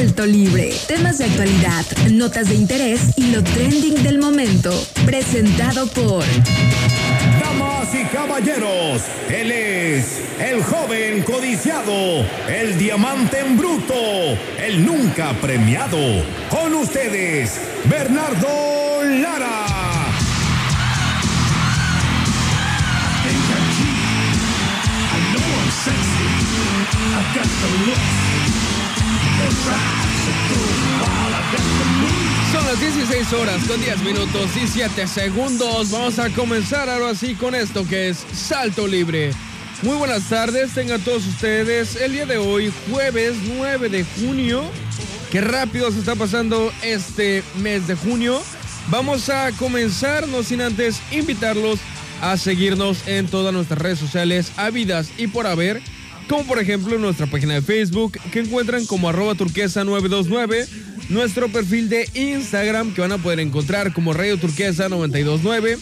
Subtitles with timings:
[0.00, 0.72] Salto Libre.
[0.88, 4.72] Temas de actualidad, notas de interés y lo trending del momento.
[5.04, 6.24] Presentado por...
[7.38, 13.94] Damas y caballeros, él es el joven codiciado, el diamante en bruto,
[14.58, 15.98] el nunca premiado.
[16.48, 19.66] Con ustedes, Bernardo Lara.
[32.52, 35.90] Son las 16 horas con 10 minutos y 7 segundos.
[35.90, 39.32] Vamos a comenzar ahora sí con esto que es Salto Libre.
[39.82, 41.96] Muy buenas tardes, tengan todos ustedes.
[41.96, 44.64] El día de hoy, jueves 9 de junio.
[45.30, 48.42] Qué rápido se está pasando este mes de junio.
[48.88, 51.78] Vamos a comenzar, no sin antes invitarlos
[52.20, 55.80] a seguirnos en todas nuestras redes sociales, habidas y por haber
[56.30, 60.64] como por ejemplo nuestra página de Facebook que encuentran como arroba turquesa 929,
[61.08, 65.76] nuestro perfil de Instagram que van a poder encontrar como Radio Turquesa 929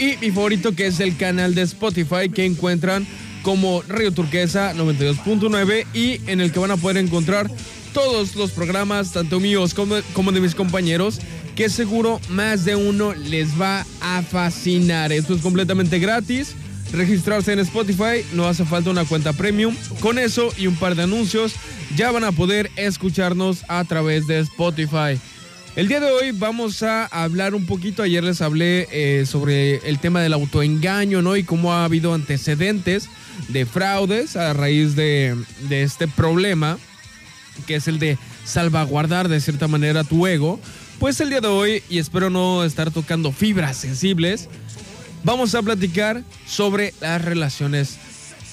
[0.00, 3.06] y mi favorito que es el canal de Spotify que encuentran
[3.44, 7.48] como Radio Turquesa 92.9 y en el que van a poder encontrar
[7.92, 11.20] todos los programas, tanto míos como, como de mis compañeros,
[11.54, 15.12] que seguro más de uno les va a fascinar.
[15.12, 16.56] Esto es completamente gratis
[16.94, 19.76] registrarse en Spotify, no hace falta una cuenta premium.
[20.00, 21.54] Con eso y un par de anuncios
[21.96, 25.18] ya van a poder escucharnos a través de Spotify.
[25.76, 29.98] El día de hoy vamos a hablar un poquito, ayer les hablé eh, sobre el
[29.98, 31.36] tema del autoengaño, ¿no?
[31.36, 33.08] Y cómo ha habido antecedentes
[33.48, 35.36] de fraudes a raíz de,
[35.68, 36.78] de este problema,
[37.66, 40.60] que es el de salvaguardar de cierta manera tu ego.
[41.00, 44.48] Pues el día de hoy, y espero no estar tocando fibras sensibles,
[45.24, 47.98] vamos a platicar sobre las relaciones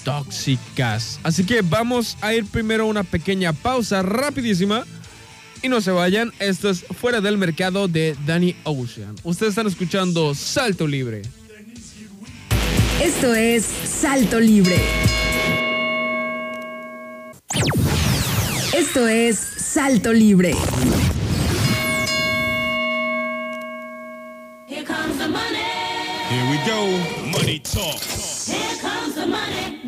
[0.03, 1.19] tóxicas.
[1.23, 4.85] Así que vamos a ir primero a una pequeña pausa rapidísima.
[5.63, 9.15] Y no se vayan, esto es Fuera del Mercado de Danny Ocean.
[9.23, 11.21] Ustedes están escuchando Salto Libre.
[12.99, 14.75] Esto es Salto Libre.
[18.73, 20.55] Esto es Salto Libre.
[26.71, 26.87] show
[27.31, 28.47] Money Talks.
[28.47, 29.80] Here comes the money.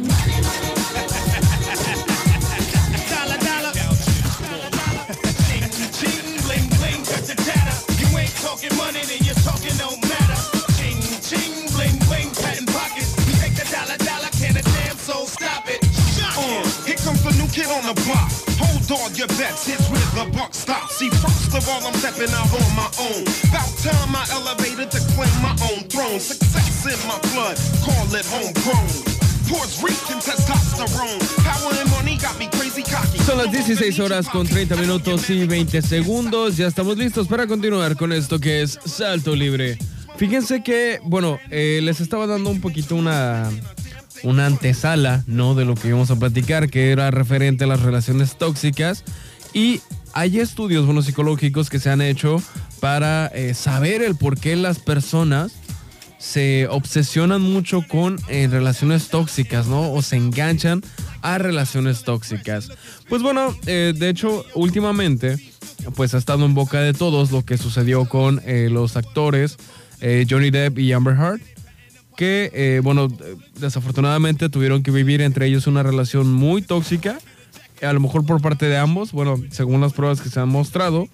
[19.17, 20.97] Your bets, here's where the buck stops.
[20.97, 23.23] See, first of all, I'm stepping out on my own.
[23.49, 26.19] About time I elevated to claim my own throne.
[26.19, 29.13] Success in my blood, call it homegrown.
[33.25, 36.57] Son las 16 horas con 30 minutos y 20 segundos.
[36.57, 39.77] Ya estamos listos para continuar con esto que es Salto Libre.
[40.17, 43.49] Fíjense que, bueno, eh, les estaba dando un poquito una,
[44.23, 45.53] una antesala, ¿no?
[45.53, 49.03] De lo que íbamos a platicar, que era referente a las relaciones tóxicas.
[49.53, 49.81] Y
[50.13, 52.41] hay estudios, bueno, psicológicos que se han hecho
[52.79, 55.53] para eh, saber el por qué las personas
[56.17, 59.91] se obsesionan mucho con eh, relaciones tóxicas, ¿no?
[59.91, 60.81] O se enganchan
[61.21, 62.69] a relaciones tóxicas.
[63.09, 65.37] Pues bueno, eh, de hecho, últimamente,
[65.95, 69.57] pues ha estado en boca de todos lo que sucedió con los actores
[70.29, 71.41] Johnny Depp y Amber Heard,
[72.15, 73.07] que, eh, bueno,
[73.59, 77.19] desafortunadamente tuvieron que vivir entre ellos una relación muy tóxica,
[77.81, 81.07] a lo mejor por parte de ambos, bueno, según las pruebas que se han mostrado.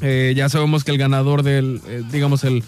[0.00, 2.62] Eh, ya sabemos que el ganador del, eh, digamos, el,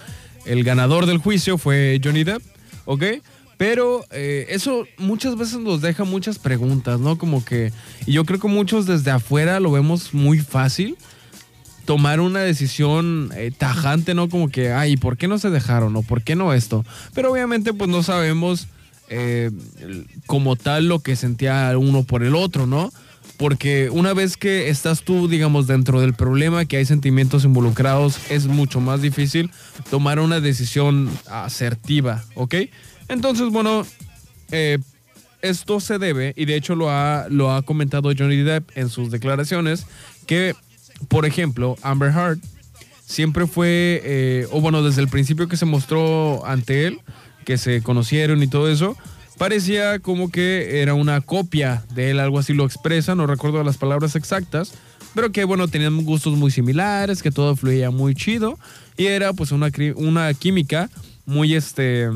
[0.46, 2.42] el ganador del juicio fue Johnny Depp,
[2.84, 3.04] ¿ok?
[3.56, 7.18] Pero eh, eso muchas veces nos deja muchas preguntas, ¿no?
[7.18, 7.72] Como que,
[8.06, 10.96] y yo creo que muchos desde afuera lo vemos muy fácil
[11.84, 14.28] tomar una decisión eh, tajante, ¿no?
[14.28, 15.96] Como que, ay, ¿por qué no se dejaron?
[15.96, 16.84] ¿O por qué no esto?
[17.14, 18.68] Pero obviamente pues no sabemos
[19.08, 19.50] eh,
[20.26, 22.92] como tal lo que sentía uno por el otro, ¿no?
[23.36, 28.46] Porque una vez que estás tú, digamos, dentro del problema, que hay sentimientos involucrados, es
[28.46, 29.50] mucho más difícil
[29.90, 32.54] tomar una decisión asertiva, ¿ok?
[33.08, 33.86] Entonces, bueno,
[34.52, 34.78] eh,
[35.42, 39.10] esto se debe, y de hecho lo ha, lo ha comentado Johnny Depp en sus
[39.10, 39.86] declaraciones,
[40.26, 40.54] que,
[41.08, 42.38] por ejemplo, Amber Heard
[43.04, 47.00] siempre fue, eh, o bueno, desde el principio que se mostró ante él,
[47.44, 48.96] que se conocieron y todo eso,
[49.38, 53.78] parecía como que era una copia de él, algo así lo expresa, no recuerdo las
[53.78, 54.74] palabras exactas,
[55.14, 58.58] pero que bueno, tenían gustos muy similares, que todo fluía muy chido,
[58.96, 60.90] y era pues una, una química
[61.26, 62.08] muy, este,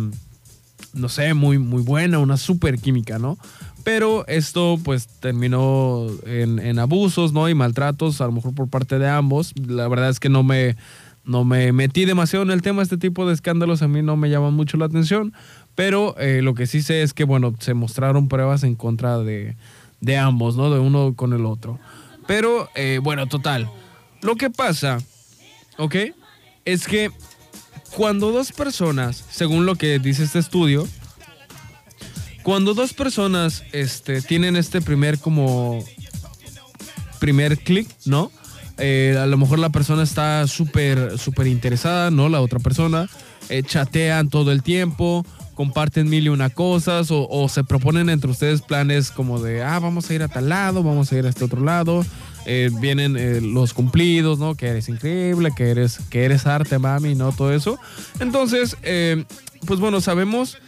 [0.93, 3.39] no sé, muy, muy buena, una super química, ¿no?
[3.85, 7.49] Pero esto pues terminó en, abusos, ¿no?
[7.51, 9.53] Y maltratos, a lo mejor por parte de ambos.
[9.67, 10.77] La verdad es que no me,
[11.25, 12.83] no me metí demasiado en el tema.
[12.83, 15.35] Este tipo de escándalos a mí no me llaman mucho la atención.
[15.75, 19.55] Pero eh, lo que sí sé es que, bueno, se mostraron pruebas en contra de,
[20.01, 20.71] de ambos, ¿no?
[20.71, 21.79] De uno con el otro.
[22.27, 23.71] Pero, eh, bueno, total.
[24.23, 24.99] Lo que pasa,
[25.77, 25.97] ¿ok?
[26.65, 27.11] Es que
[27.95, 30.89] cuando dos personas, según lo que dice este estudio,
[32.44, 35.82] cuando dos personas este, tienen este primer como
[37.19, 38.31] primer clic, ¿no?
[38.76, 42.29] Eh, a lo mejor la persona está súper, súper interesada, ¿no?
[42.29, 43.08] La otra persona,
[43.49, 45.25] eh, chatean todo el tiempo,
[45.55, 50.11] comparten mil y una cosas, o, se proponen entre ustedes planes como de, ah, vamos
[50.11, 52.05] a ir a tal lado, vamos a ir a este otro lado.
[52.44, 54.55] Eh, vienen los cumplidos, ¿no?
[54.55, 57.32] Que eres increíble, que eres, que eres arte, mami, ¿no?
[57.32, 57.79] Todo eso.
[58.20, 58.76] Entonces,
[59.67, 60.58] pues bueno, sabemos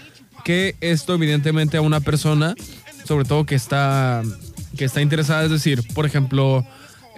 [0.46, 2.54] que esto evidentemente a una persona,
[3.04, 4.22] sobre todo que está,
[4.76, 6.64] que está interesada, es decir, por ejemplo,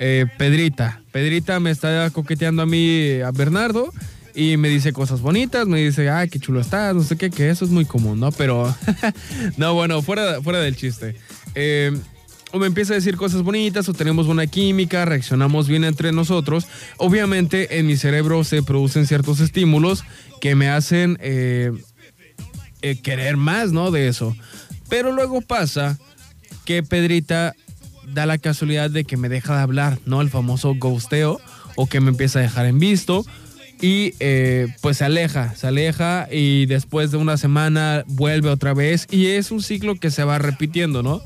[0.00, 1.02] eh, Pedrita.
[1.12, 3.92] Pedrita me está coqueteando a mí, a Bernardo,
[4.34, 7.50] y me dice cosas bonitas, me dice, ay, qué chulo estás, no sé qué, que
[7.50, 8.32] eso es muy común, ¿no?
[8.32, 8.74] Pero,
[9.58, 11.14] no, bueno, fuera, fuera del chiste.
[11.54, 11.94] Eh,
[12.52, 16.66] o me empieza a decir cosas bonitas o tenemos buena química, reaccionamos bien entre nosotros.
[16.96, 20.02] Obviamente en mi cerebro se producen ciertos estímulos
[20.40, 21.72] que me hacen eh,
[22.82, 23.90] eh, querer más, ¿no?
[23.90, 24.36] De eso.
[24.88, 25.98] Pero luego pasa
[26.64, 27.54] que Pedrita
[28.12, 30.20] da la casualidad de que me deja de hablar, ¿no?
[30.20, 31.40] El famoso ghosteo
[31.76, 33.24] o que me empieza a dejar en visto.
[33.80, 39.06] Y eh, pues se aleja, se aleja y después de una semana vuelve otra vez
[39.08, 41.22] y es un ciclo que se va repitiendo, ¿no?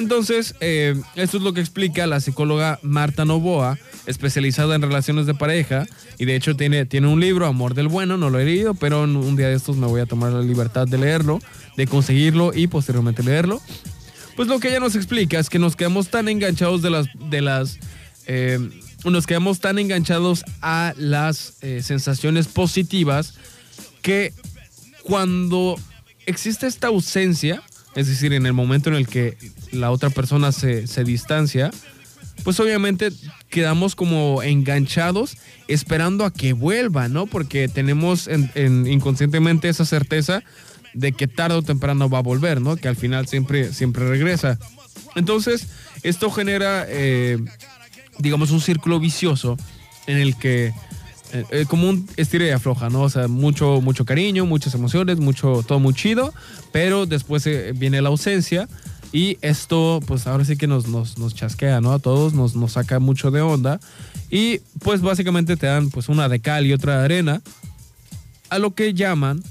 [0.00, 5.34] Entonces, eh, esto es lo que explica la psicóloga Marta Novoa, especializada en relaciones de
[5.34, 5.86] pareja,
[6.18, 9.02] y de hecho tiene, tiene un libro, Amor del Bueno, no lo he leído, pero
[9.02, 11.38] un día de estos me voy a tomar la libertad de leerlo,
[11.76, 13.60] de conseguirlo y posteriormente leerlo.
[14.36, 17.42] Pues lo que ella nos explica es que nos quedamos tan enganchados de las, de
[17.42, 17.78] las,
[18.26, 18.58] eh,
[19.04, 23.34] nos quedamos tan enganchados a las eh, sensaciones positivas
[24.00, 24.32] que
[25.02, 25.76] cuando
[26.24, 27.62] existe esta ausencia,
[27.94, 29.36] es decir, en el momento en el que
[29.72, 31.70] la otra persona se, se distancia,
[32.44, 33.10] pues obviamente
[33.50, 35.36] quedamos como enganchados
[35.68, 37.26] esperando a que vuelva, ¿no?
[37.26, 40.42] Porque tenemos en- en- inconscientemente esa certeza
[40.94, 42.76] de que tarde o temprano va a volver, ¿no?
[42.76, 44.58] Que al final siempre, siempre regresa.
[45.16, 45.66] Entonces,
[46.02, 47.38] esto genera, eh,
[48.18, 49.56] digamos, un círculo vicioso
[50.06, 50.72] en el que,
[51.32, 53.02] eh, eh, como un estira y afloja, ¿no?
[53.02, 56.32] O sea, mucho, mucho cariño, muchas emociones, mucho, todo muy chido,
[56.72, 58.68] pero después eh, viene la ausencia
[59.12, 61.92] y esto, pues ahora sí que nos, nos, nos chasquea, ¿no?
[61.92, 63.80] A todos, nos, nos saca mucho de onda
[64.30, 67.42] y pues básicamente te dan pues una de cal y otra de arena
[68.50, 69.42] a lo que llaman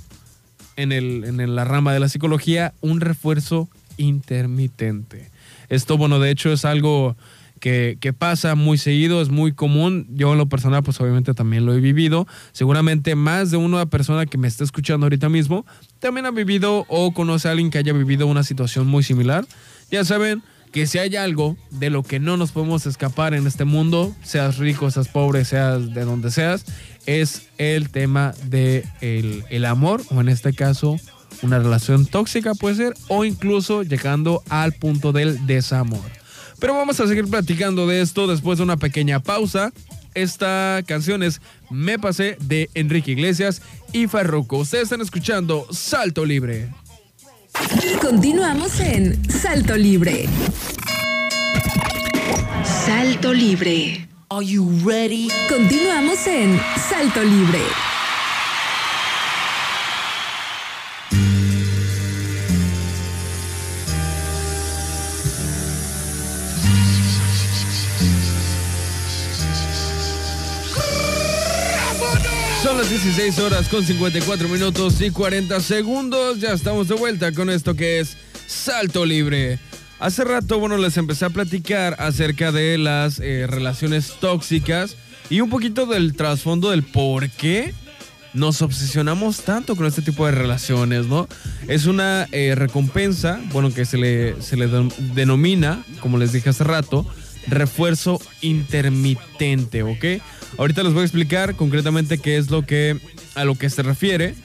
[0.77, 3.67] en, el, en la rama de la psicología un refuerzo
[3.97, 5.29] intermitente.
[5.67, 7.17] Esto, bueno, de hecho es algo
[7.59, 10.07] que, que pasa muy seguido, es muy común.
[10.11, 12.27] Yo en lo personal, pues obviamente también lo he vivido.
[12.51, 15.65] Seguramente más de una persona que me está escuchando ahorita mismo
[16.00, 19.45] también ha vivido o conoce a alguien que haya vivido una situación muy similar.
[19.91, 23.65] Ya saben que si hay algo de lo que no nos podemos escapar en este
[23.65, 26.65] mundo, seas rico, seas pobre, seas de donde seas,
[27.05, 30.97] es el tema de el, el amor, o en este caso,
[31.41, 36.19] una relación tóxica puede ser, o incluso llegando al punto del desamor.
[36.59, 39.71] Pero vamos a seguir platicando de esto después de una pequeña pausa.
[40.13, 43.62] Esta canción es Me Pasé de Enrique Iglesias
[43.93, 44.57] y Farruko.
[44.57, 46.69] Ustedes están escuchando Salto Libre.
[48.01, 50.27] Continuamos en Salto Libre.
[52.86, 54.07] Salto Libre.
[54.29, 55.29] Are you ready?
[55.50, 57.88] Continuamos en Salto Libre.
[72.63, 76.39] Son las 16 horas con 54 minutos y 40 segundos.
[76.39, 79.60] Ya estamos de vuelta con esto que es Salto Libre.
[80.00, 84.96] Hace rato, bueno, les empecé a platicar acerca de las eh, relaciones tóxicas
[85.30, 87.74] y un poquito del trasfondo del por qué
[88.34, 91.28] nos obsesionamos tanto con este tipo de relaciones, ¿no?
[91.68, 96.50] Es una eh, recompensa, bueno, que se le, se le den- denomina, como les dije
[96.50, 97.06] hace rato,
[97.51, 100.22] refuerzo intermitente, ¿ok?
[100.58, 102.98] Ahorita les voy a explicar concretamente qué es lo que,
[103.36, 104.36] a lo que se refiere.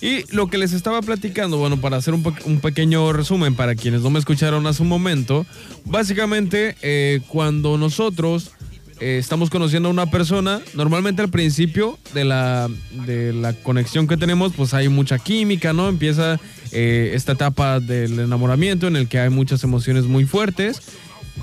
[0.00, 3.74] Y lo que les estaba platicando, bueno, para hacer un, pe- un pequeño resumen para
[3.74, 5.44] quienes no me escucharon hace un momento,
[5.84, 8.52] básicamente eh, cuando nosotros
[9.00, 12.68] eh, estamos conociendo a una persona, normalmente al principio de la,
[13.06, 15.88] de la conexión que tenemos, pues hay mucha química, ¿no?
[15.88, 16.38] Empieza
[16.70, 20.80] eh, esta etapa del enamoramiento en el que hay muchas emociones muy fuertes,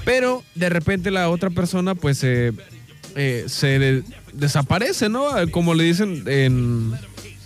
[0.06, 2.54] pero de repente la otra persona, pues, eh,
[3.16, 5.26] eh, se de- desaparece, ¿no?
[5.52, 6.94] Como le dicen en,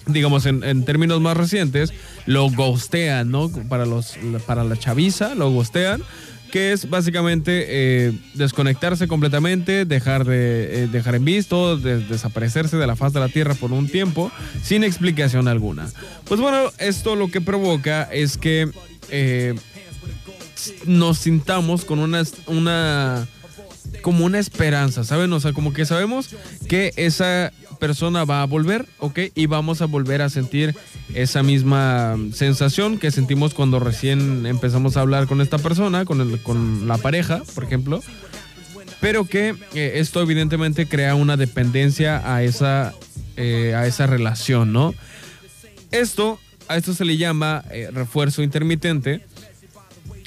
[0.07, 1.93] digamos, en, términos más recientes,
[2.25, 3.49] lo ghostean, ¿no?
[3.69, 6.01] Para, los, para la chaviza, lo ghostean,
[6.51, 12.87] que es básicamente eh, desconectarse completamente, dejar, de, eh, dejar en visto, de- desaparecerse de
[12.87, 14.31] la faz de la Tierra por un tiempo,
[14.63, 15.87] sin explicación alguna.
[16.27, 18.67] Pues bueno, esto lo que provoca es que
[19.11, 19.53] eh,
[20.85, 23.27] nos sintamos con una, una
[24.01, 25.31] como una esperanza, ¿saben?
[25.33, 26.29] O sea, como que sabemos
[26.67, 29.19] que esa persona va a volver, ¿ok?
[29.35, 30.75] Y vamos a volver a sentir
[31.13, 36.39] esa misma sensación que sentimos cuando recién empezamos a hablar con esta persona, con, el-
[36.43, 38.01] con la pareja, por ejemplo.
[38.99, 42.93] Pero que eh, esto evidentemente crea una dependencia a esa,
[43.37, 44.93] eh, a esa relación, ¿no?
[45.91, 46.37] Esto,
[46.67, 49.21] a esto se le llama eh, refuerzo intermitente.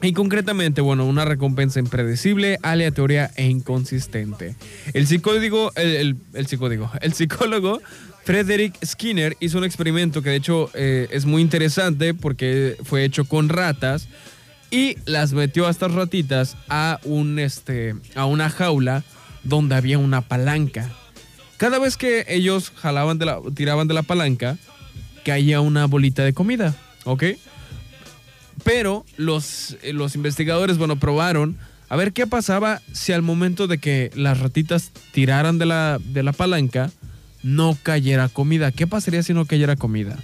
[0.03, 4.57] Y concretamente, bueno, una recompensa impredecible, aleatoria e inconsistente.
[4.95, 6.17] El psicólogo, el,
[6.47, 7.81] psicólogo, el psicólogo
[8.25, 13.25] Frederick Skinner hizo un experimento que de hecho eh, es muy interesante porque fue hecho
[13.25, 14.09] con ratas
[14.71, 19.05] y las metió a estas ratitas a un este a una jaula
[19.45, 20.91] donde había una palanca.
[21.59, 24.57] Cada vez que ellos jalaban de la, tiraban de la palanca,
[25.25, 27.25] caía una bolita de comida, ¿ok?
[28.65, 33.79] Pero los, eh, los investigadores, bueno, probaron a ver qué pasaba si al momento de
[33.79, 36.91] que las ratitas tiraran de la, de la palanca,
[37.43, 38.73] no cayera comida.
[38.73, 40.17] ¿Qué pasaría si no cayera comida?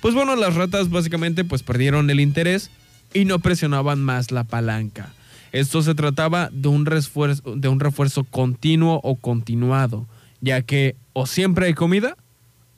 [0.00, 2.70] Pues bueno, las ratas básicamente pues perdieron el interés
[3.12, 5.12] y no presionaban más la palanca.
[5.52, 10.06] Esto se trataba de un refuerzo, de un refuerzo continuo o continuado,
[10.40, 12.16] ya que o siempre hay comida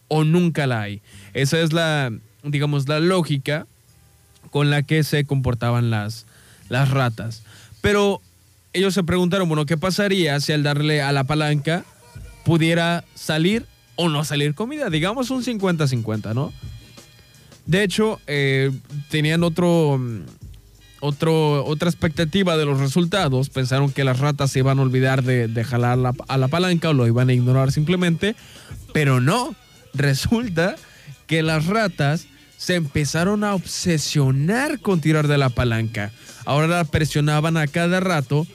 [0.06, 1.02] o nunca la hay.
[1.34, 2.12] Esa es la,
[2.44, 3.66] digamos, la lógica
[4.49, 6.26] con la que se comportaban las,
[6.69, 7.43] las ratas.
[7.81, 8.21] Pero
[8.73, 11.85] ellos se preguntaron, bueno, ¿qué pasaría si al darle a la palanca
[12.45, 14.90] pudiera salir o no salir comida?
[14.90, 16.52] Digamos un 50-50, ¿no?
[17.67, 18.71] De hecho, eh,
[19.11, 20.00] tenían otro,
[21.00, 23.50] otro, otra expectativa de los resultados.
[23.50, 26.88] Pensaron que las ratas se iban a olvidar de, de jalar la- a la palanca
[26.90, 28.35] o lo iban a ignorar simplemente.
[28.95, 29.55] Pero no,
[29.93, 30.76] resulta
[31.26, 32.26] que las ratas
[32.59, 36.11] se empezaron a obsesionar con tirar de la palanca.
[36.45, 38.47] Ahora la presionaban a cada rato,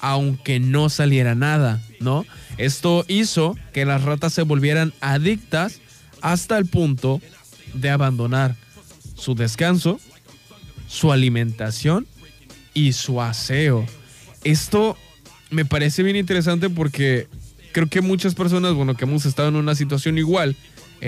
[0.00, 2.26] aunque no saliera nada, ¿no?
[2.58, 5.80] Esto hizo que las ratas se volvieran adictas
[6.20, 7.22] hasta el punto
[7.72, 8.56] de abandonar
[9.14, 10.00] su descanso,
[10.88, 12.06] su alimentación
[12.74, 13.86] y su aseo.
[14.42, 14.98] Esto
[15.50, 17.28] me parece bien interesante porque
[17.72, 20.56] creo que muchas personas, bueno, que hemos estado en una situación igual,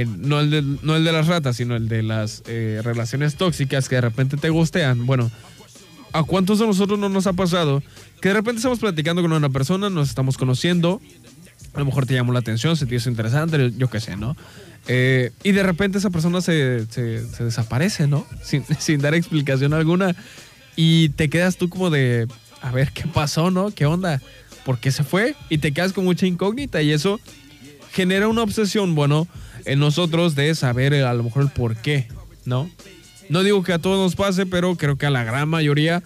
[0.05, 3.89] no, el de, no el de las ratas, sino el de las eh, relaciones tóxicas
[3.89, 5.07] que de repente te gustean.
[5.07, 5.31] Bueno,
[6.13, 7.83] ¿a cuántos de nosotros no nos ha pasado
[8.21, 11.01] que de repente estamos platicando con una persona, nos estamos conociendo,
[11.75, 14.37] a lo mejor te llamó la atención, se te hizo interesante, yo qué sé, ¿no?
[14.87, 18.27] Eh, y de repente esa persona se, se- se desaparece, ¿no?
[18.43, 20.15] Sin, sin dar explicación alguna.
[20.77, 22.27] Y te quedas tú como de,
[22.63, 23.71] a ver, ¿qué pasó, no?
[23.71, 24.21] ¿Qué onda?
[24.65, 25.37] ¿Por qué se fue?
[25.51, 27.21] Y te quedas con mucha incógnita y eso
[27.93, 29.29] genera una obsesión, bueno,
[29.65, 32.09] en nosotros de saber eh, a lo mejor el por qué,
[32.45, 32.71] ¿no?
[33.29, 36.03] No digo que a todos nos pase, pero creo que a la gran mayoría,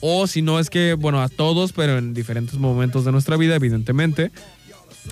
[0.00, 3.56] o si no es que, bueno, a todos, pero en diferentes momentos de nuestra vida,
[3.56, 4.30] evidentemente.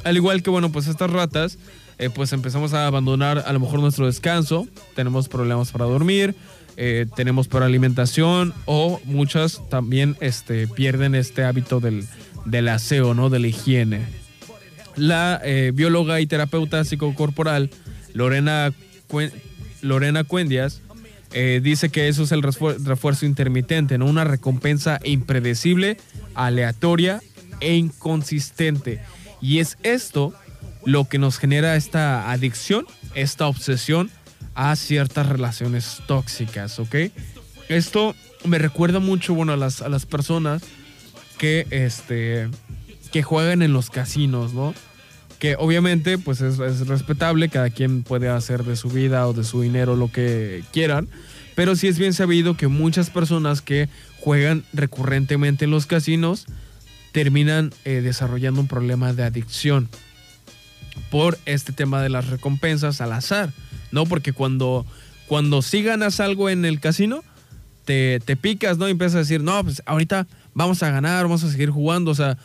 [0.04, 1.58] Al igual que, bueno, pues estas ratas,
[1.98, 6.34] eh, pues empezamos a abandonar a lo mejor nuestro descanso, tenemos problemas para dormir,
[6.76, 12.06] eh, tenemos para alimentación o muchas también este, pierden este hábito del,
[12.44, 13.30] del aseo, ¿no?
[13.30, 14.21] De la higiene.
[14.96, 17.70] La eh, bióloga y terapeuta psicocorporal
[18.14, 18.72] Lorena,
[19.80, 20.82] Lorena Cuendias
[21.32, 24.06] eh, dice que eso es el refuer- refuerzo intermitente, ¿no?
[24.06, 25.96] Una recompensa impredecible,
[26.34, 27.22] aleatoria
[27.60, 29.00] e inconsistente.
[29.40, 30.34] Y es esto
[30.84, 34.10] lo que nos genera esta adicción, esta obsesión
[34.54, 36.96] a ciertas relaciones tóxicas, ¿ok?
[37.68, 40.62] Esto me recuerda mucho, bueno, a las, a las personas
[41.38, 42.48] que, este,
[43.12, 44.74] que juegan en los casinos, ¿no?
[45.38, 49.44] Que obviamente, pues es, es respetable, cada quien puede hacer de su vida o de
[49.44, 51.08] su dinero lo que quieran,
[51.54, 53.88] pero sí es bien sabido que muchas personas que
[54.20, 56.46] juegan recurrentemente en los casinos
[57.12, 59.88] terminan eh, desarrollando un problema de adicción
[61.10, 63.52] por este tema de las recompensas al azar,
[63.90, 64.06] ¿no?
[64.06, 64.86] Porque cuando,
[65.26, 67.22] cuando sí ganas algo en el casino,
[67.84, 68.88] te, te picas, ¿no?
[68.88, 72.14] Y empiezas a decir, no, pues ahorita vamos a ganar, vamos a seguir jugando, o
[72.14, 72.38] sea,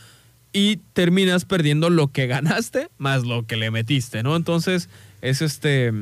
[0.58, 4.36] y terminas perdiendo lo que ganaste más lo que le metiste, ¿no?
[4.36, 4.90] Entonces,
[5.22, 5.94] es este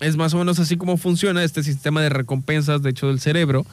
[0.00, 3.64] es más o menos así como funciona este sistema de recompensas de hecho del cerebro.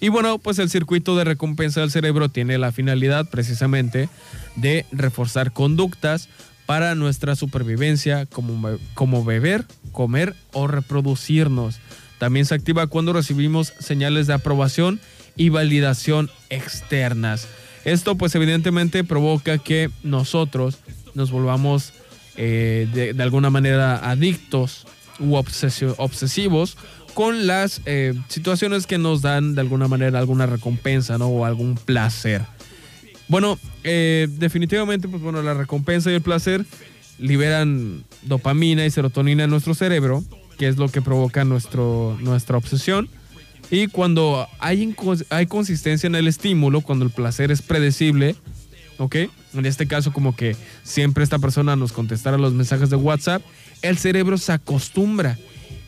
[0.00, 4.08] Y bueno, pues el circuito de recompensa del cerebro tiene la finalidad precisamente
[4.56, 6.28] de reforzar conductas
[6.66, 11.78] para nuestra supervivencia como, como beber, comer o reproducirnos.
[12.18, 14.98] También se activa cuando recibimos señales de aprobación
[15.36, 17.46] y validación externas.
[17.84, 20.78] Esto pues evidentemente provoca que nosotros
[21.14, 21.92] nos volvamos
[22.36, 24.86] eh, de, alguna manera adictos
[25.20, 26.76] u obsesivos
[27.14, 31.28] con las eh, situaciones que nos dan de alguna manera alguna recompensa ¿no?
[31.28, 32.42] o algún placer.
[33.28, 36.64] Bueno, eh, definitivamente, pues bueno, la recompensa y el placer
[37.18, 40.24] liberan dopamina y serotonina en nuestro cerebro,
[40.58, 43.08] que es lo que provoca nuestro, nuestra obsesión.
[43.70, 44.94] Y cuando hay,
[45.30, 48.36] hay consistencia en el estímulo, cuando el placer es predecible,
[48.98, 49.16] ¿ok?
[49.54, 53.42] En este caso, como que siempre esta persona nos contestara los mensajes de WhatsApp,
[53.82, 55.38] el cerebro se acostumbra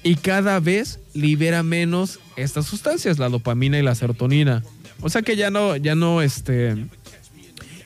[0.02, 4.62] y cada vez libera menos estas sustancias, la dopamina y la serotonina.
[5.00, 6.86] O sea que ya no, ya no, este...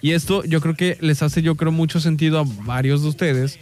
[0.02, 3.58] Y esto yo creo que les hace, yo creo, mucho sentido a varios de ustedes,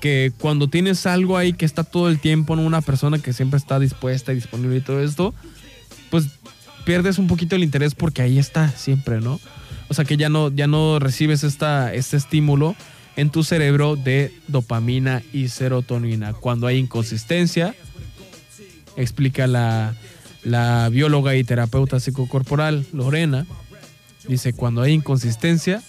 [0.00, 3.58] que cuando tienes algo ahí que está todo el tiempo en una persona que siempre
[3.58, 5.34] está dispuesta y disponible y todo esto,
[6.10, 6.26] pues
[6.84, 9.40] pierdes un poquito el interés porque ahí está siempre, ¿no?
[9.88, 12.76] O sea que ya no, ya no recibes esta, este estímulo
[13.16, 16.34] en tu cerebro de dopamina y serotonina.
[16.34, 17.74] Cuando hay inconsistencia,
[18.96, 19.94] explica la,
[20.44, 23.46] la bióloga y terapeuta psicocorporal Lorena,
[24.28, 25.82] dice, cuando hay inconsistencia,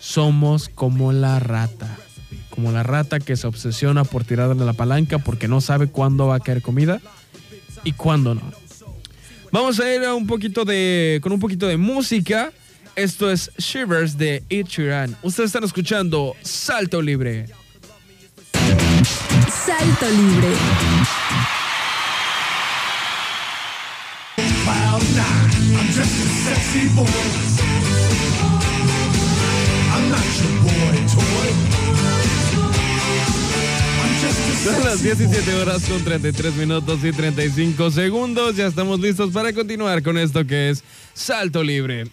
[0.00, 1.96] somos como la rata.
[2.58, 6.34] Como la rata que se obsesiona por tirarle la palanca porque no sabe cuándo va
[6.34, 7.00] a caer comida
[7.84, 8.42] y cuándo no.
[9.52, 12.50] Vamos a ir a un poquito de, con un poquito de música.
[12.96, 15.16] Esto es Shivers de Sheeran.
[15.22, 17.46] Ustedes están escuchando Salto Libre.
[19.64, 20.48] Salto Libre.
[24.64, 27.47] Cloud nine, I'm just a sexy boy.
[34.64, 38.56] Son las sexy 17 horas con 33 minutos y 35 segundos.
[38.56, 40.82] Ya estamos listos para continuar con esto que es
[41.14, 42.06] Salto Libre.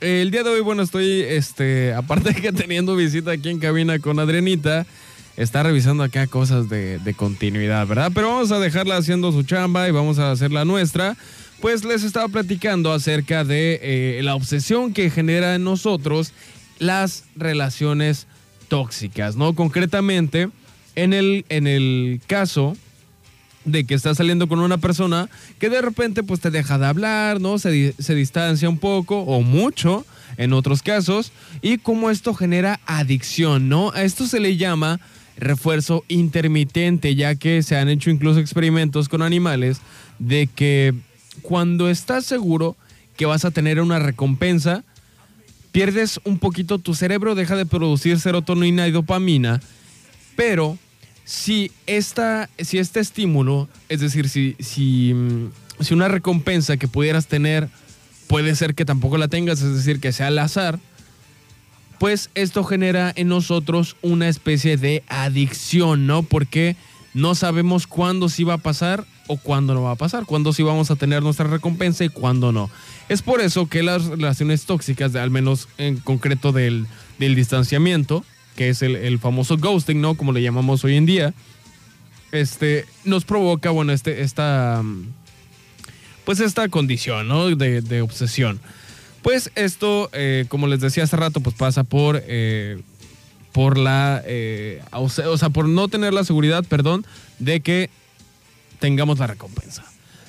[0.00, 4.00] El día de hoy, bueno, estoy, este, aparte de que teniendo visita aquí en cabina
[4.00, 4.84] con Adrianita,
[5.36, 8.10] está revisando acá cosas de, de continuidad, ¿verdad?
[8.12, 11.16] Pero vamos a dejarla haciendo su chamba y vamos a hacer la nuestra.
[11.60, 16.32] Pues les estaba platicando acerca de eh, la obsesión que genera en nosotros
[16.80, 18.26] las relaciones
[18.66, 19.54] tóxicas, ¿no?
[19.54, 20.48] Concretamente,
[20.94, 22.76] en el, en el caso
[23.64, 25.28] de que estás saliendo con una persona
[25.58, 27.58] que de repente pues te deja de hablar, ¿no?
[27.58, 30.04] Se, se distancia un poco o mucho
[30.36, 33.92] en otros casos y cómo esto genera adicción, ¿no?
[33.92, 35.00] A esto se le llama
[35.36, 39.80] refuerzo intermitente, ya que se han hecho incluso experimentos con animales
[40.18, 40.94] de que
[41.40, 42.76] cuando estás seguro
[43.16, 44.84] que vas a tener una recompensa,
[45.70, 49.60] pierdes un poquito tu cerebro, deja de producir serotonina y dopamina,
[50.36, 50.78] pero
[51.24, 57.26] si, esta, si este estímulo, es decir, si, si, mm, si una recompensa que pudieras
[57.26, 57.68] tener
[58.26, 60.78] puede ser que tampoco la tengas, es decir, que sea al azar,
[61.98, 66.22] pues esto genera en nosotros una especie de adicción, ¿no?
[66.22, 66.76] Porque
[67.14, 70.62] no sabemos cuándo sí va a pasar o cuándo no va a pasar, cuándo sí
[70.64, 72.70] vamos a tener nuestra recompensa y cuándo no.
[73.08, 76.86] Es por eso que las relaciones tóxicas, de- al menos en concreto del,
[77.18, 78.24] del distanciamiento,
[78.56, 80.16] que es el, el famoso ghosting, ¿no?
[80.16, 81.34] Como le llamamos hoy en día,
[82.32, 85.08] este, nos provoca, bueno, este, esta, mm,
[86.24, 87.54] pues esta condición, ¿no?
[87.54, 88.60] De, de obsesión.
[89.22, 92.80] Pues esto, eh, como les decía hace rato, pues pasa por, eh,
[93.52, 97.06] por la, eh, o sea, por no tener la seguridad, perdón,
[97.38, 97.88] de que
[98.80, 99.84] tengamos la recompensa.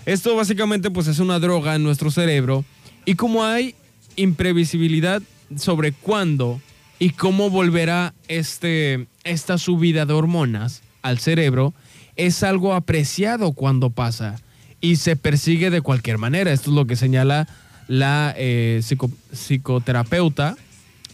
[0.05, 2.65] Esto básicamente pues es una droga en nuestro cerebro
[3.05, 3.73] y como hay
[4.15, 5.21] imprevisibilidad
[5.57, 6.61] sobre cuándo
[6.99, 11.73] y cómo volverá este, esta subida de hormonas al cerebro,
[12.15, 14.39] es algo apreciado cuando pasa
[14.79, 16.51] y se persigue de cualquier manera.
[16.51, 17.47] Esto es lo que señala
[17.87, 20.55] la eh, psico- psicoterapeuta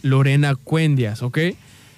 [0.02, 1.38] Lorena Cuendias, ¿ok?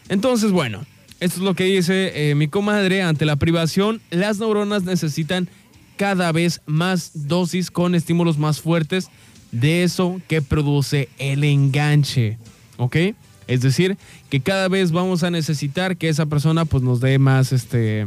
[0.09, 0.85] Entonces, bueno,
[1.21, 3.03] esto es lo que dice eh, mi comadre.
[3.03, 5.49] Ante la privación, las neuronas necesitan
[5.97, 9.09] cada vez más dosis con estímulos más fuertes
[9.53, 12.39] de eso que produce el enganche,
[12.79, 12.97] ¿ok?
[13.47, 13.97] Es decir,
[14.31, 18.07] que cada vez vamos a necesitar que esa persona pues nos dé más, este,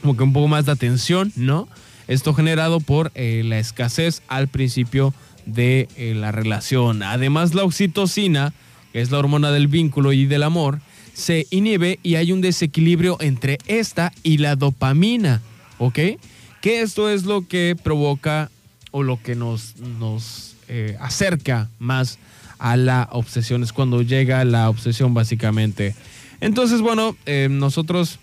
[0.00, 1.68] como que un poco más de atención, ¿no?
[2.08, 5.12] Esto generado por eh, la escasez al principio
[5.44, 7.02] de eh, la relación.
[7.02, 8.52] Además, la oxitocina,
[8.92, 10.80] que es la hormona del vínculo y del amor,
[11.14, 15.40] se inhibe y hay un desequilibrio entre esta y la dopamina,
[15.78, 15.98] ¿ok?
[16.60, 18.50] Que esto es lo que provoca
[18.90, 22.18] o lo que nos, nos eh, acerca más
[22.58, 25.94] a la obsesión, es cuando llega la obsesión básicamente.
[26.40, 28.18] Entonces, bueno, eh, nosotros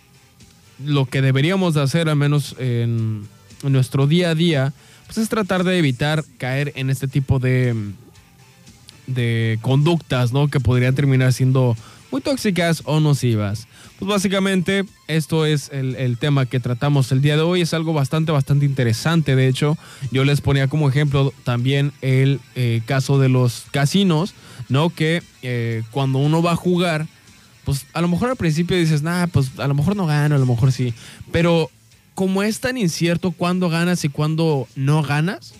[0.84, 3.28] lo que deberíamos de hacer, al menos en,
[3.63, 4.74] en nuestro día a día,
[5.06, 7.76] pues es tratar de evitar caer en este tipo de,
[9.08, 10.48] de conductas, ¿no?
[10.48, 11.76] Que podrían terminar siendo
[12.12, 13.67] muy tóxicas o nocivas.
[14.04, 17.62] Pues básicamente esto es el, tema que tratamos el día de hoy.
[17.62, 19.38] Es algo bastante, bastante interesante.
[19.38, 19.78] De hecho,
[20.12, 24.34] yo les ponía como ejemplo también el eh, caso de los casinos,
[24.68, 24.89] ¿no?
[24.89, 27.08] Que eh, cuando uno va a jugar,
[27.63, 30.38] pues a lo mejor al principio dices, nah, pues a lo mejor no gano, a
[30.38, 30.94] lo mejor sí.
[31.32, 31.72] Pero
[32.13, 35.54] como es tan incierto cuándo ganas y cuándo no ganas,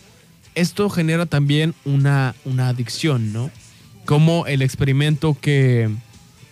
[0.54, 3.50] esto genera también una, una adicción, ¿no?
[4.04, 5.90] Como el experimento que,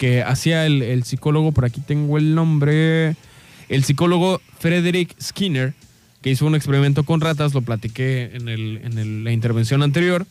[0.02, 3.16] que hacía el, el psicólogo, por aquí tengo el nombre,
[3.70, 5.76] el psicólogo Frederick Skinner,
[6.24, 10.26] que hizo un experimento con ratas, lo platiqué en, el- en la intervención anterior,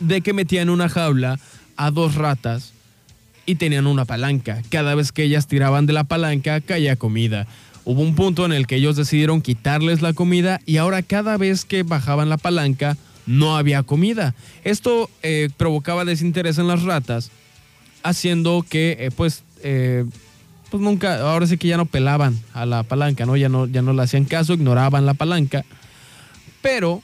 [0.00, 1.38] de que metían en una jaula
[1.76, 2.72] a dos ratas
[3.46, 4.62] y tenían una palanca.
[4.68, 7.46] Cada vez que ellas tiraban de la palanca caía comida.
[7.84, 11.64] Hubo un punto en el que ellos decidieron quitarles la comida y ahora cada vez
[11.64, 14.34] que bajaban la palanca no había comida.
[14.64, 17.30] Esto eh, provocaba desinterés en las ratas,
[18.02, 20.04] haciendo que eh, pues, eh,
[20.70, 23.36] pues nunca, ahora sí que ya no pelaban a la palanca, ¿no?
[23.36, 25.64] Ya no, ya no le hacían caso, ignoraban la palanca.
[26.62, 27.02] Pero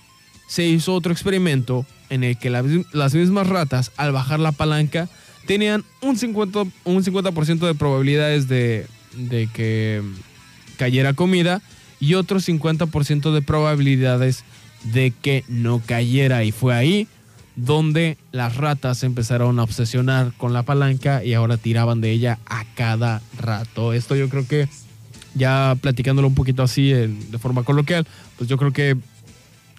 [0.48, 5.08] se hizo otro experimento en el que la- las mismas ratas, al bajar la palanca,
[5.46, 10.02] tenían un 50%, un 50 de probabilidades de, de que
[10.76, 11.62] cayera comida
[11.98, 14.44] y otro 50% de probabilidades
[14.84, 16.44] de que no cayera.
[16.44, 17.08] Y fue ahí
[17.56, 22.64] donde las ratas empezaron a obsesionar con la palanca y ahora tiraban de ella a
[22.74, 23.92] cada rato.
[23.92, 24.68] Esto yo creo que
[25.34, 28.96] ya platicándolo un poquito así en- de forma coloquial, pues yo creo que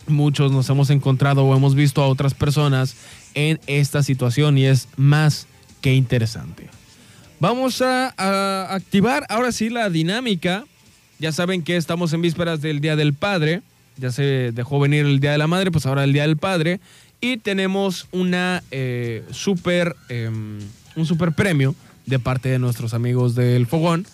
[0.07, 2.95] muchos nos hemos encontrado o hemos visto a otras personas
[3.33, 5.47] en esta situación y es más
[5.81, 6.67] que interesante.
[7.39, 10.65] Vamos a, a activar ahora sí la dinámica.
[11.19, 13.61] Ya saben que estamos en vísperas del Día del Padre.
[13.97, 16.79] Ya se dejó venir el Día de la Madre, pues ahora el Día del Padre.
[17.19, 20.59] Y tenemos una eh, super, em,
[20.95, 21.73] un super premio
[22.05, 24.05] de parte de nuestros amigos del Fogón.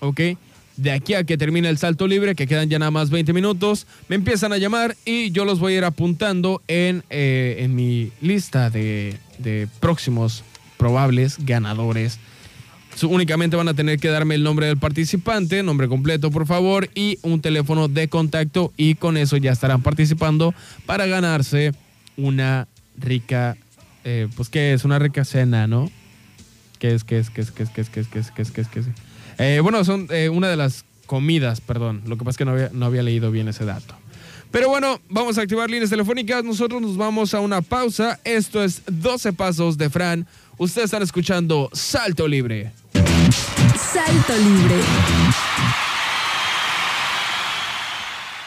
[0.00, 0.20] ¿ok?
[0.80, 3.86] De aquí a que termine el salto libre, que quedan ya nada más 20 minutos,
[4.08, 8.12] me empiezan a llamar y yo los voy a ir apuntando en, eh, en mi
[8.22, 10.42] lista de, de próximos
[10.78, 12.18] probables ganadores.
[13.02, 17.18] Únicamente van a tener que darme el nombre del participante, nombre completo por favor, y
[17.20, 20.54] un teléfono de contacto y con eso ya estarán participando
[20.86, 21.72] para ganarse
[22.16, 23.58] una rica,
[24.04, 25.90] eh, pues qué es, una rica cena, ¿no?
[26.80, 28.42] ¿Qué es, qué es, qué es, qué es, qué es, qué es, qué es, qué
[28.42, 28.86] es, qué es, qué es?
[29.38, 32.02] Eh, bueno, son eh, una de las comidas, perdón.
[32.06, 33.94] Lo que pasa es que no había, no había leído bien ese dato.
[34.50, 36.42] Pero bueno, vamos a activar líneas telefónicas.
[36.42, 38.18] Nosotros nos vamos a una pausa.
[38.24, 40.26] Esto es 12 Pasos de Fran.
[40.56, 42.72] Ustedes están escuchando Salto Libre.
[42.92, 44.76] Salto Libre.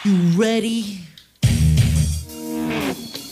[0.04, 1.00] You ready?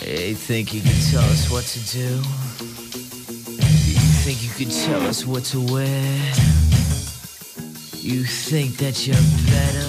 [0.01, 2.71] Hey, think you can tell us what to do?
[4.24, 6.32] Think you can tell us what to wear?
[8.00, 9.16] You think that you're
[9.50, 9.88] better?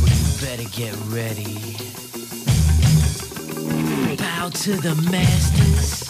[0.00, 1.74] Well, you better get ready.
[4.16, 6.06] Bow to the masters.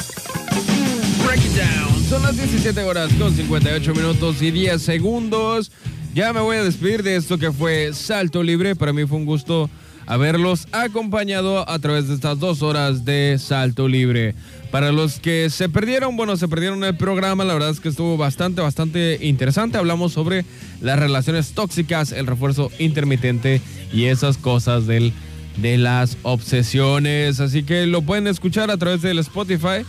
[1.24, 1.88] Break it down.
[2.10, 5.70] Son las 17 horas con 58 minutos y 10 segundos.
[6.14, 8.76] Ya me voy a despedir de esto que fue Salto Libre.
[8.76, 9.70] Para mí fue un gusto
[10.06, 14.34] haberlos acompañado a través de estas dos horas de Salto Libre.
[14.70, 18.16] Para los que se perdieron, bueno, se perdieron el programa, la verdad es que estuvo
[18.16, 19.78] bastante, bastante interesante.
[19.78, 20.44] Hablamos sobre
[20.80, 23.60] las relaciones tóxicas, el refuerzo intermitente
[23.92, 25.12] y esas cosas del,
[25.56, 27.40] de las obsesiones.
[27.40, 29.84] Así que lo pueden escuchar a través del Spotify.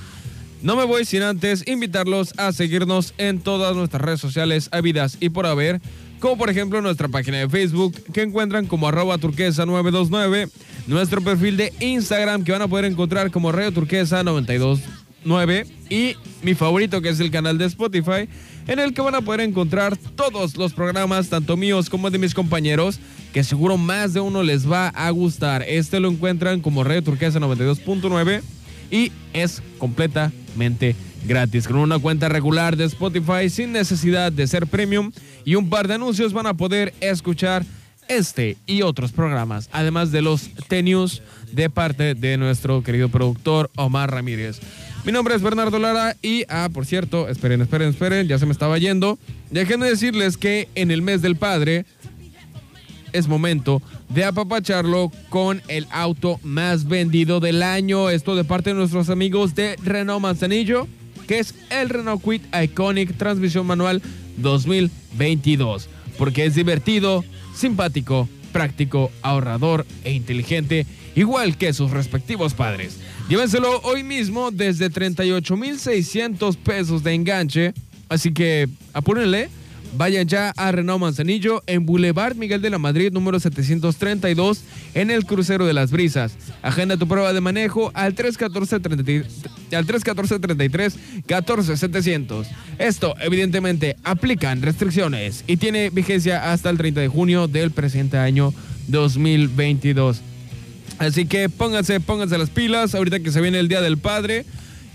[0.62, 5.30] No me voy sin antes invitarlos a seguirnos en todas nuestras redes sociales habidas y
[5.30, 5.82] por haber,
[6.20, 10.50] como por ejemplo nuestra página de Facebook que encuentran como arroba turquesa 929,
[10.88, 16.54] nuestro perfil de Instagram que van a poder encontrar como Radio Turquesa 929 y mi
[16.56, 18.28] favorito que es el canal de Spotify
[18.68, 22.34] en el que van a poder encontrar todos los programas, tanto míos como de mis
[22.34, 23.00] compañeros,
[23.34, 25.64] que seguro más de uno les va a gustar.
[25.64, 28.42] Este lo encuentran como Radio Turquesa 92.9
[28.92, 30.96] y es completamente
[31.28, 31.68] gratis.
[31.68, 35.12] Con una cuenta regular de Spotify sin necesidad de ser premium
[35.46, 37.66] y un par de anuncios van a poder escuchar
[38.08, 44.12] este y otros programas, además de los T-News de parte de nuestro querido productor Omar
[44.12, 44.60] Ramírez.
[45.04, 48.52] Mi nombre es Bernardo Lara y, ah, por cierto, esperen, esperen, esperen, ya se me
[48.52, 49.18] estaba yendo.
[49.52, 51.86] Déjenme decirles que en el mes del padre
[53.14, 58.10] es momento de apapacharlo con el auto más vendido del año.
[58.10, 60.88] Esto de parte de nuestros amigos de Renault Manzanillo,
[61.28, 64.02] que es el Renault Quit Iconic Transmisión Manual
[64.38, 65.90] 2022.
[66.18, 72.98] Porque es divertido, simpático, práctico, ahorrador e inteligente, igual que sus respectivos padres.
[73.30, 77.74] Llévenselo hoy mismo desde 38,600 pesos de enganche.
[78.10, 79.50] Así que apúrenle.
[79.96, 84.62] Vayan ya a Renault Manzanillo en Boulevard Miguel de la Madrid número 732
[84.94, 86.36] en el crucero de las brisas.
[86.62, 90.40] Agenda tu prueba de manejo al 314 al 314
[91.28, 92.48] 14700.
[92.78, 98.54] Esto evidentemente aplican restricciones y tiene vigencia hasta el 30 de junio del presente año
[98.88, 100.22] 2022.
[101.00, 104.46] Así que pónganse, pónganse las pilas ahorita que se viene el Día del Padre.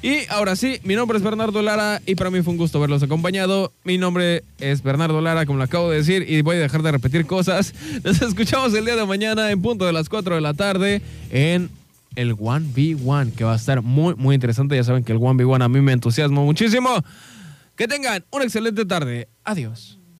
[0.02, 3.04] Y ahora sí, mi nombre es Bernardo Lara y para mí fue un gusto verlos
[3.04, 3.72] acompañado.
[3.84, 6.90] Mi nombre es Bernardo Lara, como lo acabo de decir, y voy a dejar de
[6.90, 7.72] repetir cosas.
[8.04, 11.70] Nos escuchamos el día de mañana en punto de las 4 de la tarde en
[12.16, 14.74] el 1v1, que va a estar muy, muy interesante.
[14.74, 16.90] Ya saben que el 1v1 a mí me entusiasma muchísimo.
[17.76, 19.28] Que tengan una excelente tarde.
[19.44, 20.00] Adiós.